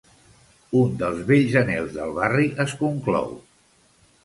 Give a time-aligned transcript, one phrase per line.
[0.79, 3.31] Un dels vells anhels del barri es conclou.